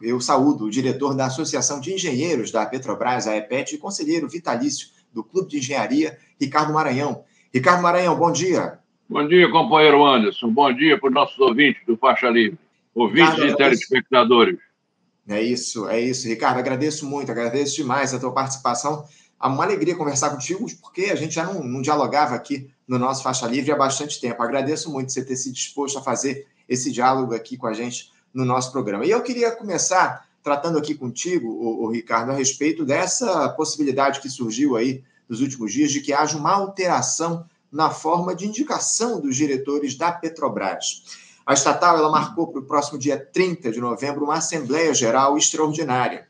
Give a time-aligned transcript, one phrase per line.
[0.00, 4.88] eu saúdo o diretor da Associação de Engenheiros da Petrobras, a EPET, e conselheiro vitalício
[5.12, 7.24] do Clube de Engenharia, Ricardo Maranhão.
[7.52, 8.78] Ricardo Maranhão, bom dia.
[9.08, 10.50] Bom dia, companheiro Anderson.
[10.50, 12.58] Bom dia para os nossos ouvintes do Faixa Livre,
[12.94, 14.58] ouvintes Ricardo, e telespectadores.
[15.28, 16.28] É isso, é isso.
[16.28, 19.04] Ricardo, agradeço muito, agradeço demais a tua participação.
[19.42, 23.22] É uma alegria conversar contigo, porque a gente já não, não dialogava aqui no nosso
[23.22, 24.42] Faixa Livre há bastante tempo.
[24.42, 28.44] Agradeço muito você ter se disposto a fazer esse diálogo aqui com a gente no
[28.44, 29.06] nosso programa.
[29.06, 34.28] E eu queria começar tratando aqui contigo, o, o Ricardo, a respeito dessa possibilidade que
[34.28, 39.34] surgiu aí nos últimos dias de que haja uma alteração na forma de indicação dos
[39.34, 41.02] diretores da Petrobras.
[41.44, 46.28] A estatal ela marcou para o próximo dia 30 de novembro uma Assembleia Geral extraordinária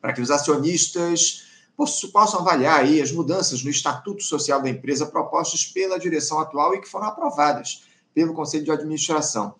[0.00, 1.44] para que os acionistas
[2.12, 6.80] possam avaliar aí as mudanças no estatuto social da empresa propostas pela direção atual e
[6.80, 9.54] que foram aprovadas pelo Conselho de Administração.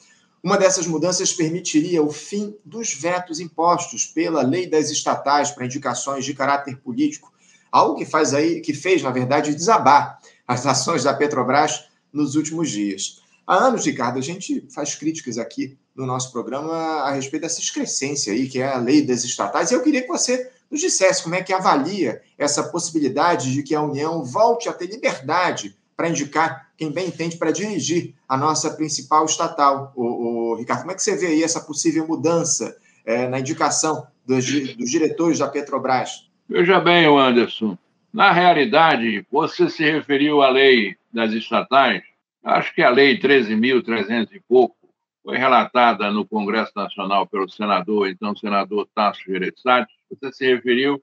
[0.47, 6.25] Uma dessas mudanças permitiria o fim dos vetos impostos pela lei das estatais para indicações
[6.25, 7.33] de caráter político,
[7.69, 12.71] algo que faz aí, que fez, na verdade, desabar as ações da Petrobras nos últimos
[12.71, 13.21] dias.
[13.45, 18.33] Há anos, Ricardo, a gente faz críticas aqui no nosso programa a respeito dessa excrescência
[18.33, 21.35] aí, que é a lei das estatais, e eu queria que você nos dissesse como
[21.35, 26.66] é que avalia essa possibilidade de que a União volte a ter liberdade para indicar
[26.77, 29.93] quem bem entende para dirigir a nossa principal estatal.
[29.97, 34.07] O, o, Ricardo, como é que você vê aí essa possível mudança é, na indicação
[34.27, 34.45] dos,
[34.77, 36.29] dos diretores da Petrobras?
[36.49, 37.77] Veja bem, Anderson,
[38.13, 42.03] na realidade, você se referiu à lei das estatais,
[42.45, 44.77] acho que a lei 13.300 e pouco
[45.23, 51.03] foi relatada no Congresso Nacional pelo senador, então senador Tasso Gereissati, você se referiu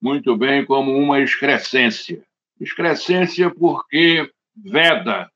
[0.00, 2.22] muito bem como uma excrescência.
[2.60, 4.30] Excrescência porque
[4.64, 5.30] veda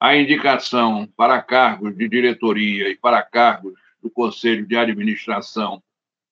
[0.00, 5.82] a indicação para cargos de diretoria e para cargos do Conselho de Administração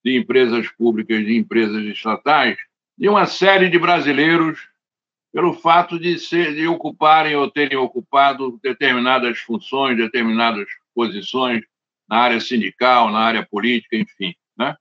[0.04, 2.58] de empresas públicas e empresas estatais
[2.98, 4.68] de uma série de brasileiros
[5.32, 11.62] pelo fato de, ser, de ocuparem ou terem ocupado determinadas funções, determinadas posições
[12.06, 14.34] na área sindical, na área política, enfim.
[14.58, 14.76] Né?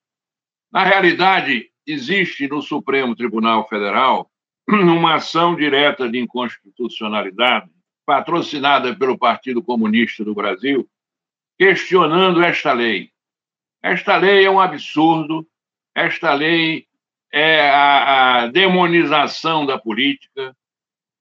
[0.72, 4.31] Na realidade, existe no Supremo Tribunal Federal
[4.87, 7.69] uma ação direta de inconstitucionalidade,
[8.05, 10.89] patrocinada pelo Partido Comunista do Brasil,
[11.57, 13.09] questionando esta lei.
[13.83, 15.45] Esta lei é um absurdo,
[15.93, 16.85] esta lei
[17.33, 20.55] é a, a demonização da política.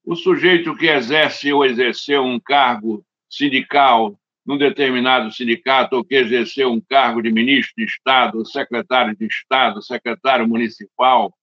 [0.05, 6.71] O sujeito que exerce ou exerceu um cargo sindical num determinado sindicato ou que exerceu
[6.71, 11.33] um cargo de ministro de Estado, secretário de Estado, secretário municipal,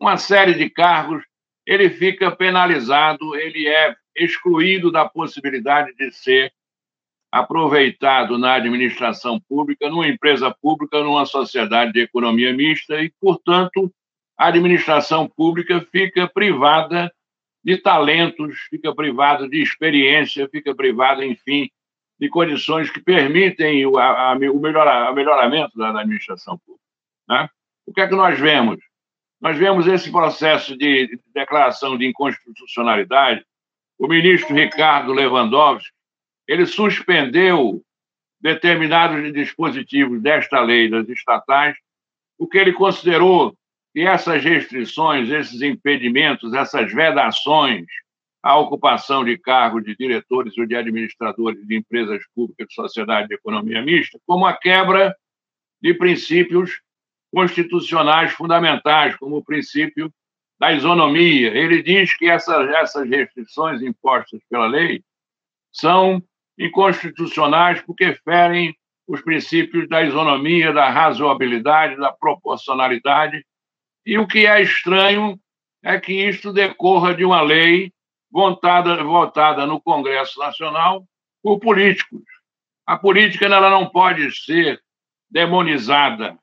[0.00, 1.22] uma série de cargos,
[1.70, 6.52] ele fica penalizado, ele é excluído da possibilidade de ser
[7.30, 13.88] aproveitado na administração pública, numa empresa pública, numa sociedade de economia mista e, portanto,
[14.36, 17.08] a administração pública fica privada
[17.62, 21.70] de talentos, fica privada de experiência, fica privada, enfim,
[22.18, 26.84] de condições que permitem o, a, o, melhora, o melhoramento da, da administração pública.
[27.28, 27.48] Né?
[27.86, 28.89] O que é que nós vemos?
[29.40, 33.44] Nós vemos esse processo de declaração de inconstitucionalidade.
[33.98, 35.90] O ministro Ricardo Lewandowski
[36.46, 37.82] ele suspendeu
[38.40, 41.76] determinados dispositivos desta lei das estatais,
[42.36, 43.56] porque ele considerou
[43.94, 47.86] que essas restrições, esses impedimentos, essas vedações
[48.42, 53.34] à ocupação de cargos de diretores ou de administradores de empresas públicas de sociedade de
[53.34, 55.14] economia mista, como a quebra
[55.80, 56.80] de princípios
[57.32, 60.12] constitucionais fundamentais, como o princípio
[60.58, 61.48] da isonomia.
[61.54, 65.02] Ele diz que essas, essas restrições impostas pela lei
[65.72, 66.22] são
[66.58, 68.74] inconstitucionais porque ferem
[69.06, 73.44] os princípios da isonomia, da razoabilidade, da proporcionalidade.
[74.04, 75.38] E o que é estranho
[75.82, 77.92] é que isto decorra de uma lei
[78.30, 81.04] votada, votada no Congresso Nacional
[81.42, 82.22] por políticos.
[82.86, 84.80] A política ela não pode ser
[85.30, 86.38] demonizada.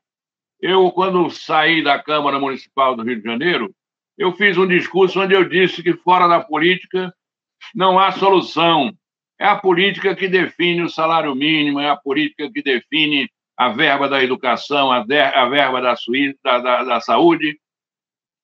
[0.59, 3.73] Eu, quando saí da Câmara Municipal do Rio de Janeiro,
[4.17, 7.13] eu fiz um discurso onde eu disse que fora da política
[7.75, 8.91] não há solução.
[9.39, 14.09] É a política que define o salário mínimo, é a política que define a verba
[14.09, 15.95] da educação, a, de, a verba da,
[16.43, 17.59] da, da, da saúde.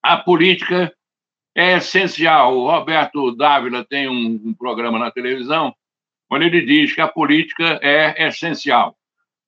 [0.04, 0.94] A política
[1.56, 2.57] é essencial.
[2.57, 5.74] O Roberto Dávila tem um, um, programa na televisão
[6.31, 8.95] onde ele diz que a política é essencial.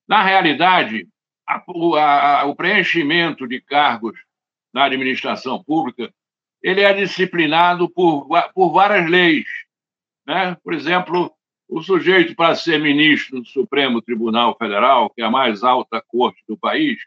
[0.08, 1.08] Na realidade,
[1.48, 4.18] a, a, o preenchimento de cargos
[4.74, 6.12] na administração pública
[6.62, 9.46] ele é disciplinado por, por várias leis.
[10.26, 10.58] Né?
[10.64, 11.32] Por exemplo,
[11.68, 16.44] O sujeito, para ser ministro do Supremo Tribunal Federal, que é a mais alta corte
[16.48, 16.98] do país,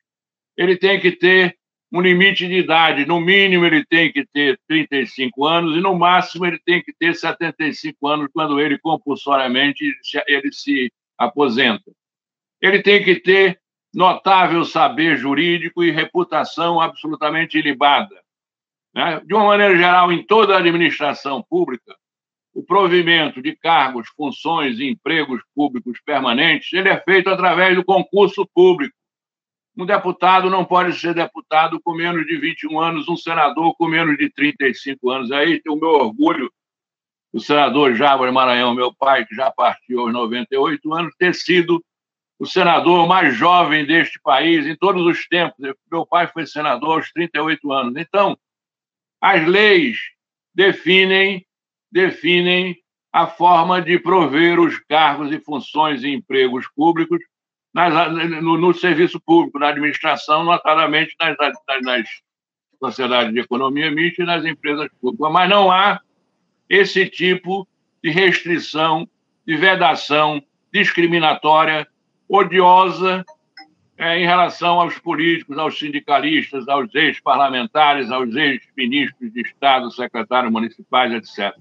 [0.57, 1.57] ele tem que ter
[1.93, 3.07] um limite de idade.
[3.07, 7.15] No mínimo, ele tem que ter 35 anos e, no máximo, ele tem que ter
[7.15, 9.85] 75 anos quando ele, compulsoriamente,
[10.27, 11.91] ele se aposenta.
[12.61, 13.61] Ele tem que ter
[13.93, 18.23] notável saber jurídico e reputação absolutamente ilibada.
[18.95, 19.21] Né?
[19.25, 21.97] De uma maneira geral, em toda a administração pública,
[22.55, 28.45] o provimento de cargos, funções e empregos públicos permanentes ele é feito através do concurso
[28.53, 28.95] público.
[29.77, 34.17] Um deputado não pode ser deputado com menos de 21 anos, um senador com menos
[34.17, 35.31] de 35 anos.
[35.31, 36.51] Aí tem o meu orgulho,
[37.33, 41.81] o senador Jábor Maranhão, meu pai, que já partiu aos 98 anos, ter sido
[42.39, 45.57] o senador mais jovem deste país em todos os tempos.
[45.91, 47.95] Meu pai foi senador aos 38 anos.
[47.97, 48.39] Então,
[49.21, 49.99] as leis
[50.55, 51.45] definem
[51.91, 52.77] definem
[53.13, 57.19] a forma de prover os cargos e funções e empregos públicos
[57.73, 58.13] nas,
[58.43, 62.09] no, no, serviço público, na administração, notadamente nas, nas, nas
[62.79, 65.33] sociedades de economia mista e nas empresas públicas.
[65.33, 66.01] Mas não há
[66.69, 67.67] esse tipo
[68.03, 69.09] de restrição,
[69.47, 70.43] de vedação
[70.73, 71.89] discriminatória,
[72.29, 73.25] odiosa
[73.97, 81.13] é, em relação aos políticos, aos sindicalistas, aos ex-parlamentares, aos ex-ministros de Estado, secretários municipais,
[81.13, 81.57] etc.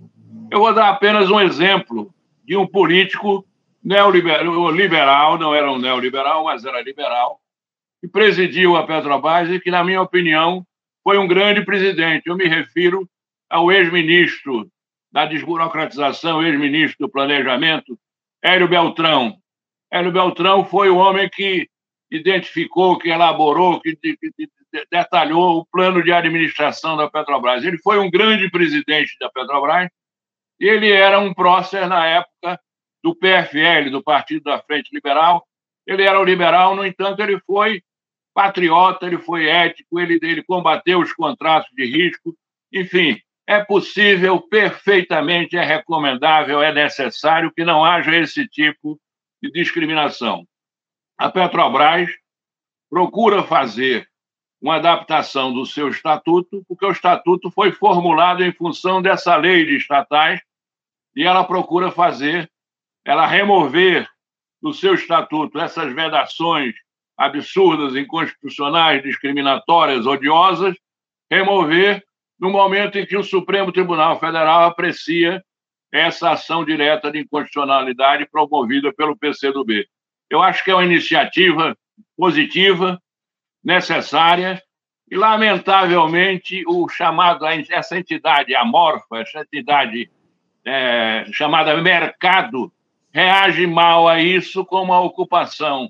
[0.52, 2.14] Eu vou dar apenas um exemplo
[2.46, 3.46] de um político
[3.84, 7.40] neoliberal, não era um neoliberal, mas era liberal,
[8.02, 10.66] que presidiu a Petrobras e que, na minha opinião,
[11.04, 12.28] foi um grande presidente.
[12.28, 13.10] Eu me refiro
[13.50, 14.70] ao ex-ministro
[15.12, 17.98] da desburocratização, ex-ministro do planejamento,
[18.44, 19.38] Hélio Beltrão.
[19.92, 21.68] Hélio Beltrão foi o homem que
[22.12, 23.98] identificou, que elaborou, que,
[24.92, 27.64] detalhou o plano de administração da Petrobras.
[27.64, 29.90] Ele foi um grande presidente da Petrobras
[30.60, 32.60] ele era um prócer na época
[33.04, 35.46] do PFL, do Partido da Frente Liberal.
[35.86, 37.82] Ele era o liberal, no entanto, ele foi
[38.34, 42.36] patriota, ele foi ético, ele, ele combateu os contratos de risco.
[42.74, 49.00] Enfim, é possível, perfeitamente, é recomendável, é necessário que não haja esse tipo
[49.42, 50.48] de discriminação.
[51.18, 52.10] A Petrobras
[52.90, 54.08] procura fazer
[54.62, 59.78] uma adaptação do seu estatuto, porque o estatuto foi formulado em função dessa lei de
[59.78, 60.42] estatais
[61.16, 62.50] e ela procura fazer,
[63.06, 64.08] ela remover
[64.62, 66.74] do seu estatuto essas vedações
[67.18, 70.76] absurdas, inconstitucionais, discriminatórias, odiosas,
[71.32, 72.04] remover
[72.40, 75.44] no momento em que o Supremo Tribunal Federal aprecia
[75.92, 79.88] essa ação direta de inconstitucionalidade promovida pelo PCdoB.
[80.30, 81.78] Eu acho que é uma iniciativa
[82.16, 83.02] positiva,
[83.64, 84.62] necessária,
[85.10, 90.10] e, lamentavelmente, o chamado, essa entidade amorfa, essa entidade
[90.66, 92.72] é, chamada mercado
[93.14, 95.90] reage mal a isso com uma ocupação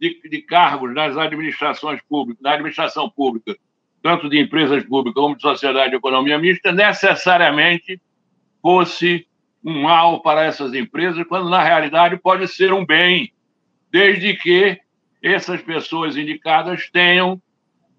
[0.00, 3.54] de, de, cargos nas administrações públicas, na administração pública,
[4.02, 8.00] tanto de empresas públicas como de sociedade de economia mista, necessariamente
[8.62, 9.26] fosse
[9.64, 13.32] um mal para essas empresas, quando na realidade pode ser um bem,
[13.90, 14.78] desde que
[15.22, 17.40] essas pessoas indicadas tenham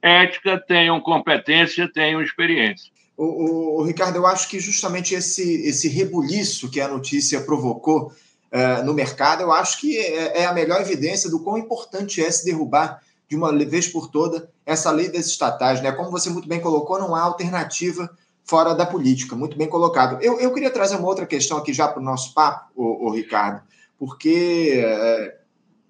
[0.02, 2.92] ética, tenham competência, tenham experiência.
[3.18, 8.12] O, o, o, Ricardo, eu acho que justamente esse, esse rebuliço que a notícia provocou
[8.52, 12.30] uh, no mercado, eu acho que é, é, a melhor evidência do quão importante é
[12.30, 15.82] se derrubar de uma vez por toda essa lei das estatais.
[15.82, 15.92] Né?
[15.92, 18.08] Como você muito bem colocou, não há alternativa
[18.46, 19.36] fora da política.
[19.36, 20.22] Muito bem colocado.
[20.22, 23.62] Eu, eu queria trazer uma outra questão aqui já para o nosso papo, o, Ricardo,
[23.98, 24.82] porque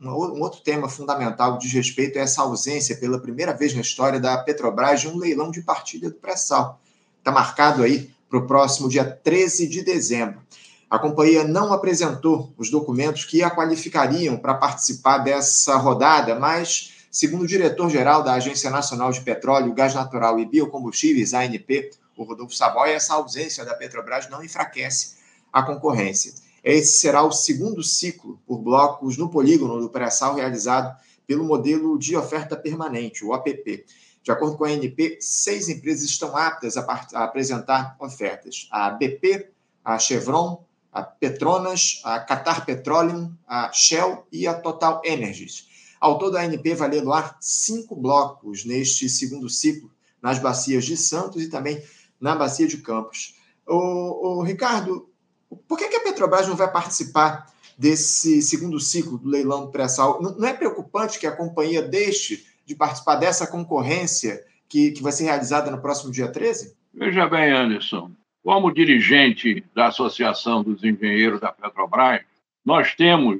[0.01, 4.19] uh, um outro tema fundamental diz respeito a essa ausência, pela primeira vez na história
[4.19, 6.79] da Petrobras, de um leilão de partilha do pré-sal
[7.25, 10.39] está marcado aí para o próximo dia 13 de dezembro.
[10.87, 17.41] A companhia não apresentou os documentos que a qualificariam para participar dessa rodada, mas, segundo
[17.41, 22.93] o diretor-geral da Agência Nacional de Petróleo, Gás Natural e Biocombustíveis, ANP, o Rodolfo Saboia,
[22.93, 25.15] essa ausência da Petrobras não enfraquece
[25.51, 26.33] a concorrência.
[26.63, 30.95] Esse será o segundo ciclo por blocos no polígono do pré-sal realizado
[31.27, 33.85] pelo modelo de oferta permanente, o OPP.
[34.23, 36.81] De acordo com a ANP, seis empresas estão aptas a,
[37.13, 39.51] a apresentar ofertas: a BP,
[39.83, 45.67] a Chevron, a Petronas, a Qatar Petroleum, a Shell e a Total Energies.
[45.99, 49.91] Ao todo, a ANP vai leiloar cinco blocos neste segundo ciclo,
[50.21, 51.83] nas bacias de Santos e também
[52.19, 53.35] na bacia de Campos.
[53.67, 55.09] O, Ricardo,
[55.67, 60.21] por que, que, a Petrobras não vai participar desse segundo ciclo do leilão do pré-sal?
[60.21, 65.11] Não, não é preocupante que a companhia deixe de participar dessa concorrência que, que vai
[65.11, 66.75] ser realizada no próximo dia 13?
[66.93, 68.11] Veja bem, Anderson,
[68.43, 72.21] como dirigente da Associação dos Engenheiros da Petrobras,
[72.63, 73.39] nós temos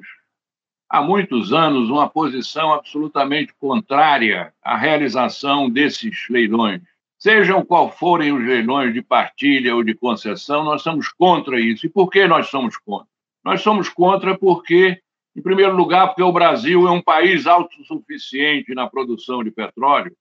[0.89, 6.82] há muitos anos uma posição absolutamente contrária à realização desses leilões.
[7.25, 11.88] Sejam qual forem os leilões de partilha ou de concessão, nós somos contra isso.
[11.88, 13.08] E por que nós somos contra?
[13.44, 15.01] Nós somos contra porque,
[15.36, 20.15] em primeiro lugar, porque o Brasil é um país autossuficiente na produção de petróleo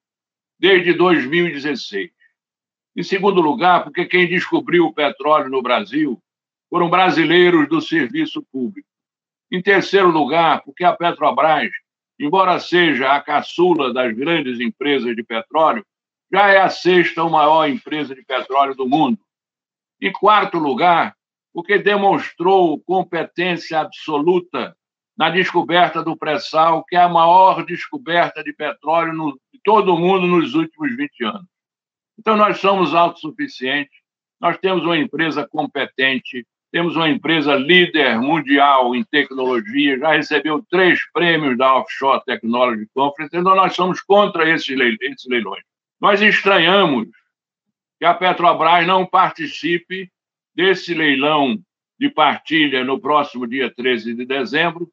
[0.59, 2.11] desde 2016.
[2.97, 6.19] Em segundo lugar, porque quem descobriu o petróleo no Brasil
[6.71, 8.89] foram brasileiros do serviço público.
[9.53, 11.71] Em terceiro lugar, porque a Petrobras,
[12.19, 15.85] embora seja a caçula das grandes empresas de petróleo,
[16.35, 19.17] já é a sexta maior empresa de petróleo do mundo.
[20.03, 21.15] Em quarto lugar,
[21.53, 24.77] porque demonstrou competência absoluta
[25.17, 29.99] na descoberta do pré-sal, que é a maior descoberta de petróleo no, de todo o
[29.99, 31.47] mundo nos últimos 20 anos.
[32.19, 33.97] Então, nós somos autossuficientes,
[34.41, 41.01] nós temos uma empresa competente, temos uma empresa líder mundial em tecnologia, já recebeu três
[41.13, 45.63] prêmios da Offshore Technology Conference, então nós somos contra esses leilões.
[46.05, 47.09] Nós estranhamos
[47.99, 50.13] que a Petrobras não participe
[50.55, 51.59] desse leilão
[51.99, 54.93] de partilha no próximo dia 13 de dezembro.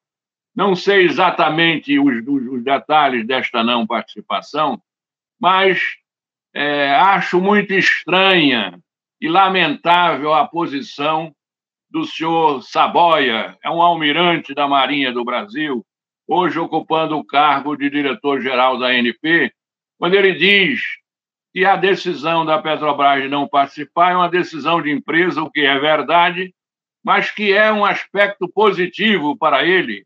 [0.55, 4.81] Não sei exatamente os, os detalhes desta não participação,
[5.37, 5.81] mas
[6.53, 8.79] é, acho muito estranha
[9.19, 11.35] e lamentável a posição
[11.89, 15.85] do senhor Saboia, é um almirante da Marinha do Brasil,
[16.25, 19.53] hoje ocupando o cargo de diretor-geral da ANP,
[19.99, 21.00] quando ele diz
[21.53, 25.62] que a decisão da Petrobras de não participar é uma decisão de empresa, o que
[25.62, 26.53] é verdade,
[27.03, 30.05] mas que é um aspecto positivo para ele,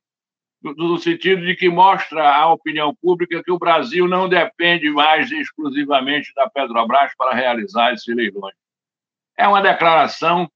[0.61, 6.31] no sentido de que mostra à opinião pública que o Brasil não depende mais exclusivamente
[6.35, 8.55] da Petrobras para realizar esses leilões.
[9.37, 10.49] É uma declaração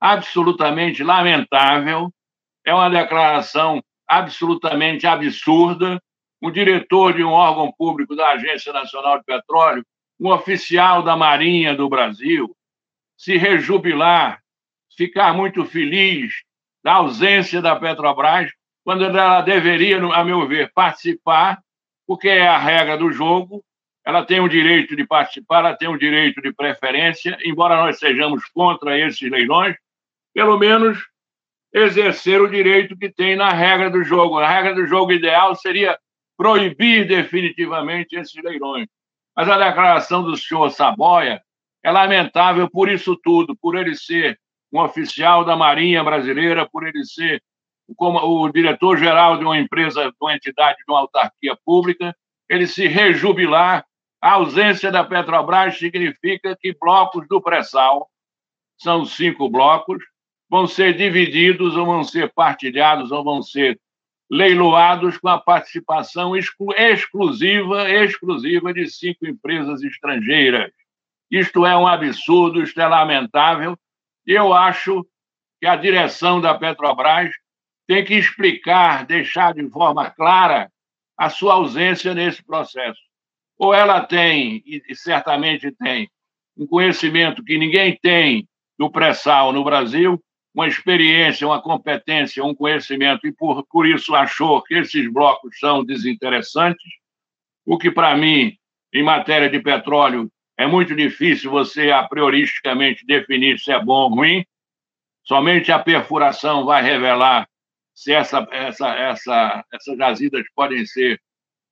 [0.00, 2.12] absolutamente lamentável,
[2.64, 6.02] é uma declaração absolutamente absurda.
[6.40, 9.84] O diretor de um órgão público da Agência Nacional de Petróleo
[10.22, 12.54] um oficial da Marinha do Brasil
[13.16, 14.40] se rejubilar,
[14.96, 16.32] ficar muito feliz
[16.82, 18.52] da ausência da Petrobras,
[18.84, 21.60] quando ela deveria, a meu ver, participar,
[22.06, 23.64] porque é a regra do jogo,
[24.04, 28.44] ela tem o direito de participar, ela tem o direito de preferência, embora nós sejamos
[28.46, 29.76] contra esses leilões,
[30.32, 30.98] pelo menos
[31.72, 34.38] exercer o direito que tem na regra do jogo.
[34.38, 35.98] A regra do jogo ideal seria
[36.36, 38.86] proibir definitivamente esses leilões.
[39.36, 41.42] Mas a declaração do senhor Saboia
[41.82, 44.38] é lamentável por isso tudo, por ele ser
[44.72, 47.42] um oficial da Marinha Brasileira, por ele ser
[47.96, 52.14] como o diretor-geral de uma empresa, de uma entidade, de uma autarquia pública,
[52.48, 53.84] ele se rejubilar.
[54.20, 58.08] A ausência da Petrobras significa que blocos do pré-sal,
[58.78, 60.02] são cinco blocos,
[60.48, 63.80] vão ser divididos ou vão ser partilhados ou vão ser
[64.32, 70.72] leiloados com a participação exclu exclusiva, exclusiva de cinco empresas estrangeiras.
[71.30, 73.76] Isto é um absurdo, isto é lamentável.
[74.26, 75.06] Eu acho
[75.60, 77.30] que a direção da Petrobras
[77.86, 80.72] tem que explicar, deixar de forma clara
[81.14, 83.00] a sua ausência nesse processo.
[83.58, 86.08] Ou ela tem, e certamente tem,
[86.56, 88.48] um conhecimento que ninguém tem
[88.78, 90.18] do pré-sal no Brasil,
[90.54, 95.84] uma experiência, uma competência, um conhecimento, e por, por isso achou que esses blocos são
[95.84, 96.92] desinteressantes,
[97.64, 98.56] o que, para mim,
[98.92, 104.14] em matéria de petróleo, é muito difícil você, a prioristicamente, definir se é bom ou
[104.14, 104.44] ruim.
[105.24, 107.48] Somente a perfuração vai revelar
[107.94, 111.20] se essa, essa, essa, essas jazidas podem ser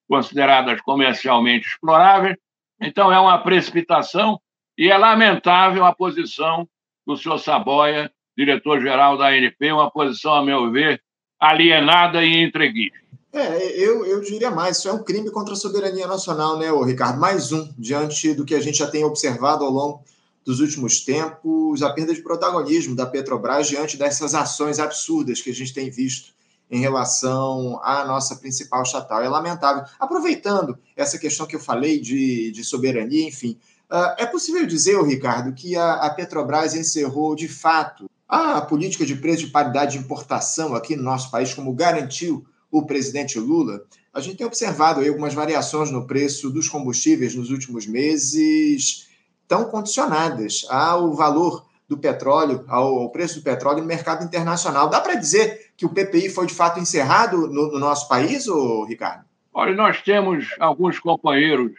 [0.08, 2.36] consideradas comercialmente exploráveis.
[2.80, 4.40] Então, é uma precipitação
[4.78, 6.66] e é lamentável a posição
[7.06, 11.00] do senhor Saboia diretor-geral da ANP, uma posição, a meu ver,
[11.38, 12.98] alienada e entreguista.
[13.32, 17.20] É, eu, eu diria mais, isso é um crime contra a soberania nacional, né, Ricardo?
[17.20, 20.04] Mais um, diante do que a gente já tem observado ao longo
[20.44, 25.54] dos últimos tempos, a perda de protagonismo da Petrobras diante dessas ações absurdas que a
[25.54, 26.32] gente tem visto
[26.70, 29.22] em relação à nossa principal estatal.
[29.22, 29.84] É lamentável.
[29.98, 33.58] Aproveitando essa questão que eu falei de, de soberania, enfim,
[33.90, 39.16] uh, é possível dizer, Ricardo, que a, a Petrobras encerrou de fato a política de
[39.16, 43.82] preço de paridade de importação aqui no nosso país, como garantiu o presidente Lula,
[44.14, 49.08] a gente tem observado algumas variações no preço dos combustíveis nos últimos meses,
[49.48, 54.88] tão condicionadas ao valor do petróleo, ao preço do petróleo no mercado internacional.
[54.88, 58.84] Dá para dizer que o PPI foi de fato encerrado no, no nosso país, ou
[58.84, 59.24] Ricardo?
[59.52, 61.72] Olha, nós temos alguns companheiros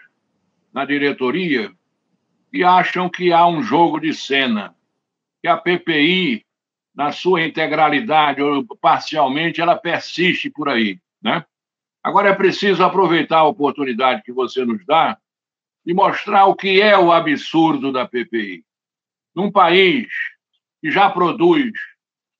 [0.74, 1.72] na diretoria
[2.52, 4.76] que acham que há um jogo de cena
[5.42, 6.46] que a PPI
[6.94, 11.00] na sua integralidade ou parcialmente, ela persiste por aí.
[11.22, 11.44] Né?
[12.04, 15.18] Agora é preciso aproveitar a oportunidade que você nos dá
[15.86, 18.64] e mostrar o que é o absurdo da PPI.
[19.34, 20.08] Num país
[20.82, 21.72] que já produz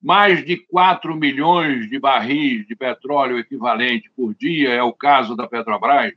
[0.02, 5.46] mais de 4 milhões de barris de petróleo equivalente por dia, é o caso da
[5.46, 6.12] Petrobras,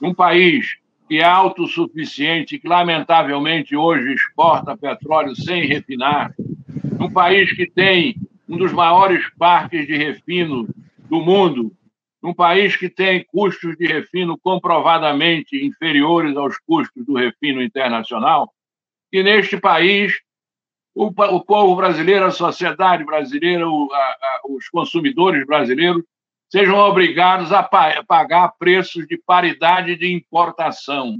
[0.00, 6.34] num país que é autossuficiente, que lamentavelmente hoje exporta petróleo sem refinar,
[6.98, 8.16] num país que tem
[8.48, 10.68] um dos maiores parques de refino
[11.08, 11.72] do mundo,
[12.22, 18.52] num país que tem custos de refino comprovadamente inferiores aos custos do refino internacional,
[19.10, 20.20] que neste país
[20.94, 26.02] o, povo brasileiro, a sociedade brasileira, os consumidores brasileiros
[26.50, 31.18] sejam obrigados a, pa pagar preços de paridade de importação.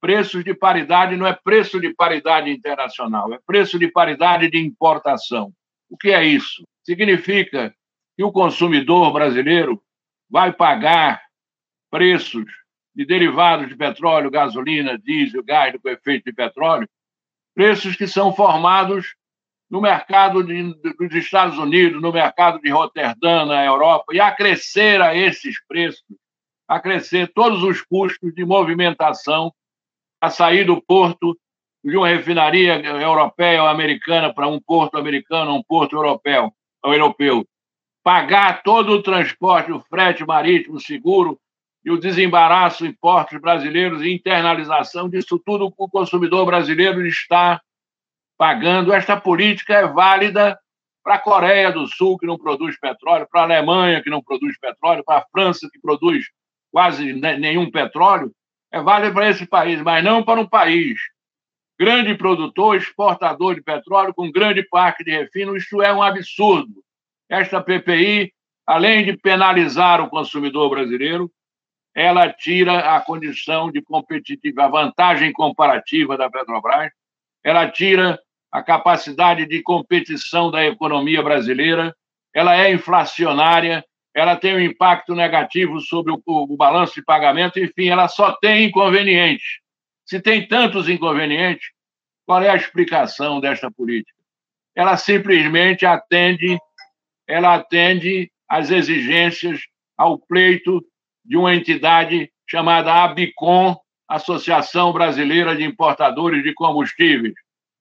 [0.00, 5.52] Preços de paridade não é preço de paridade internacional, é preço de paridade de importação.
[5.88, 6.62] O que é isso?
[6.82, 7.74] Significa
[8.16, 9.82] que o consumidor brasileiro
[10.28, 11.22] vai pagar
[11.90, 12.44] preços
[12.94, 16.88] de derivados de petróleo, gasolina, diesel, gás com efeito de petróleo
[17.54, 19.14] preços que são formados
[19.74, 25.16] no mercado de, dos Estados Unidos, no mercado de Roterdã, na Europa, e acrescer a
[25.16, 26.04] esses preços,
[26.68, 29.52] acrescer todos os custos de movimentação
[30.20, 31.36] a sair do porto
[31.82, 37.44] de uma refinaria europeia ou americana para um porto americano, um porto europeu, ou europeu,
[38.04, 41.36] pagar todo o transporte, o frete marítimo seguro,
[41.84, 47.60] e o desembaraço em portos brasileiros e internalização disso tudo o consumidor brasileiro está
[48.36, 48.92] pagando.
[48.92, 50.58] Esta política é válida
[51.02, 54.58] para a Coreia do Sul, que não produz petróleo, para a Alemanha, que não produz
[54.58, 56.24] petróleo, para a França, que produz
[56.72, 58.32] quase nenhum petróleo.
[58.72, 60.98] É válida para esse país, mas não para um país
[61.78, 65.56] grande produtor, exportador de petróleo, com grande parque de refino.
[65.56, 66.82] Isso é um absurdo.
[67.28, 68.32] Esta PPI,
[68.66, 71.30] além de penalizar o consumidor brasileiro,
[71.94, 76.90] ela tira a condição de competitiva, a vantagem comparativa da Petrobras,
[77.42, 78.18] ela tira
[78.54, 81.92] a capacidade de competição da economia brasileira,
[82.32, 87.88] ela é inflacionária, ela tem um impacto negativo sobre o, o balanço de pagamento, enfim,
[87.88, 89.58] ela só tem inconvenientes.
[90.06, 91.66] Se tem tantos inconvenientes,
[92.24, 94.14] qual é a explicação desta política?
[94.72, 96.56] Ela simplesmente atende,
[97.26, 99.62] ela atende às exigências,
[99.98, 100.80] ao pleito
[101.24, 103.76] de uma entidade chamada ABICOM,
[104.08, 107.34] Associação Brasileira de Importadores de Combustíveis,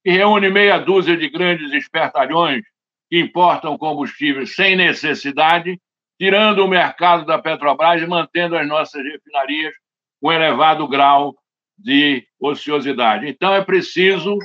[0.03, 2.63] que reúne meia dúzia de grandes espertalhões
[3.09, 5.79] que importam combustíveis sem necessidade,
[6.19, 9.73] tirando o mercado da Petrobras e mantendo as nossas refinarias
[10.21, 11.35] com elevado grau
[11.77, 13.27] de ociosidade.
[13.27, 14.37] Então, é preciso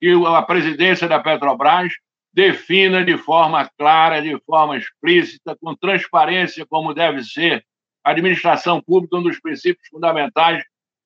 [0.00, 1.92] que a presidência da Petrobras
[2.32, 7.64] defina de forma clara, de forma explícita, com transparência, como deve ser
[8.04, 10.62] a administração pública, um dos princípios fundamentais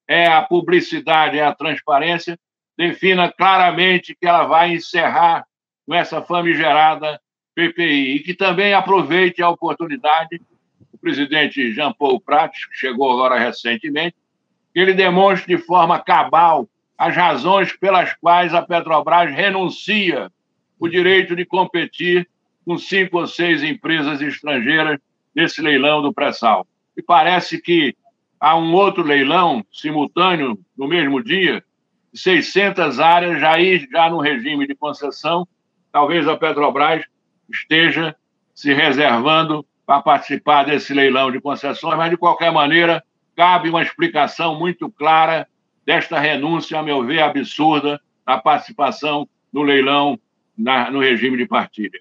[0.07, 2.37] é a publicidade, é a transparência,
[2.81, 5.45] defina claramente que ela vai encerrar
[5.85, 7.21] com essa famigerada
[7.53, 10.41] PPI e que também aproveite a oportunidade,
[10.91, 14.15] o presidente Jean Paul Prats, que chegou agora recentemente,
[14.73, 16.67] que ele demonstre de forma cabal
[16.97, 20.31] as razões pelas quais a Petrobras renuncia
[20.79, 22.27] o direito de competir
[22.65, 24.97] com cinco ou seis empresas estrangeiras
[25.35, 26.65] nesse leilão do pré-sal.
[26.97, 27.95] E parece que
[28.39, 31.63] há um outro leilão simultâneo no mesmo dia,
[32.13, 33.53] 600 áreas já,
[33.91, 35.47] já no regime de concessão.
[35.91, 37.03] Talvez a Petrobras
[37.49, 38.15] esteja
[38.53, 43.03] se reservando para participar desse leilão de concessões, mas, de qualquer maneira,
[43.35, 45.47] cabe uma explicação muito clara
[45.85, 50.19] desta renúncia, a meu ver, absurda, da participação no leilão
[50.57, 51.99] na, no regime de partilha.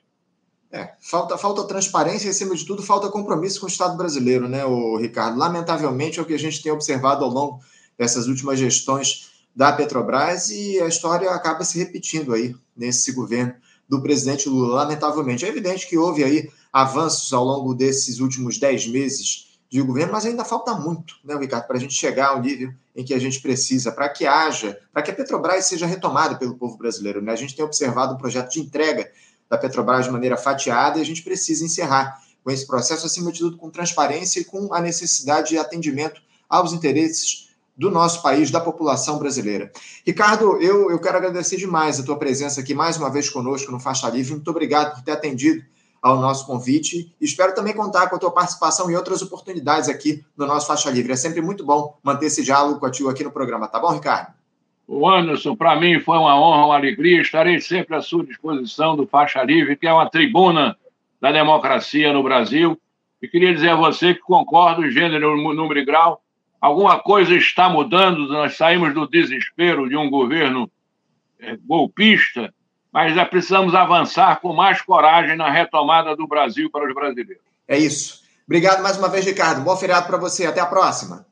[0.72, 4.64] É, falta, falta transparência e, acima de tudo, falta compromisso com o Estado brasileiro, né,
[4.64, 5.36] o Ricardo?
[5.36, 7.60] Lamentavelmente é o que a gente tem observado ao longo
[7.98, 9.29] dessas últimas gestões
[9.60, 13.54] da Petrobras e a história acaba se repetindo aí nesse governo
[13.86, 15.44] do presidente Lula, lamentavelmente.
[15.44, 20.24] É evidente que houve aí avanços ao longo desses últimos dez meses de governo, mas
[20.24, 23.38] ainda falta muito, né, Ricardo, para a gente chegar ao nível em que a gente
[23.42, 27.20] precisa, para que haja, para que a Petrobras seja retomada pelo povo brasileiro.
[27.20, 27.30] Né?
[27.30, 29.12] A gente tem observado um projeto de entrega
[29.46, 33.40] da Petrobras de maneira fatiada e a gente precisa encerrar com esse processo, acima de
[33.40, 38.60] tudo, com transparência e com a necessidade de atendimento aos interesses do nosso país, da
[38.60, 39.72] população brasileira.
[40.06, 43.80] Ricardo, eu, eu quero agradecer demais a tua presença aqui mais uma vez conosco no
[43.80, 44.32] Faixa Livre.
[44.32, 45.62] Muito obrigado por ter atendido
[46.02, 47.14] ao nosso convite.
[47.20, 51.12] Espero também contar com a tua participação em outras oportunidades aqui no nosso Faixa Livre.
[51.12, 54.32] É sempre muito bom manter esse diálogo contigo aqui no programa, tá bom, Ricardo?
[54.86, 57.20] O Anderson, para mim foi uma honra, uma alegria.
[57.20, 60.76] Estarei sempre à sua disposição do Faixa Livre, que é uma tribuna
[61.20, 62.76] da democracia no Brasil.
[63.22, 66.20] E queria dizer a você que concordo, gênero, número e grau.
[66.60, 70.70] Alguma coisa está mudando, nós saímos do desespero de um governo
[71.38, 72.52] é, golpista,
[72.92, 77.42] mas já precisamos avançar com mais coragem na retomada do Brasil para os brasileiros.
[77.66, 78.20] É isso.
[78.46, 79.62] Obrigado mais uma vez, Ricardo.
[79.62, 80.44] Bom feriado para você.
[80.44, 81.24] Até a próxima.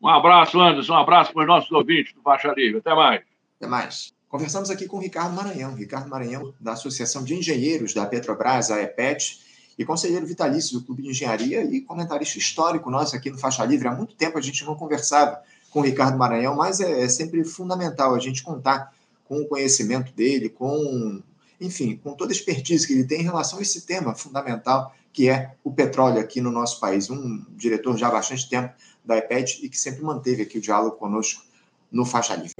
[0.00, 0.92] Um abraço, Anderson.
[0.92, 2.78] Um abraço para os nossos ouvintes do Faixa Livre.
[2.78, 3.22] Até mais.
[3.56, 4.12] Até mais.
[4.28, 5.74] Conversamos aqui com o Ricardo Maranhão.
[5.74, 9.40] Ricardo Maranhão, da Associação de Engenheiros da Petrobras, a EPET,
[9.78, 13.86] e conselheiro vitalício do Clube de Engenharia e comentarista histórico nosso aqui no Faixa Livre.
[13.86, 17.44] Há muito tempo a gente não conversava com o Ricardo Maranhão, mas é, é sempre
[17.44, 18.92] fundamental a gente contar
[19.24, 21.22] com o conhecimento dele, com,
[21.60, 25.28] enfim, com toda a expertise que ele tem em relação a esse tema fundamental que
[25.28, 27.10] é o petróleo aqui no nosso país.
[27.10, 28.72] Um diretor já há bastante tempo
[29.04, 31.42] da IPED e que sempre manteve aqui o diálogo conosco
[31.90, 32.54] no Faixa Livre.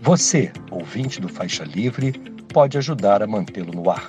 [0.00, 2.12] Você, ouvinte do Faixa Livre,
[2.52, 4.08] pode ajudar a mantê-lo no ar.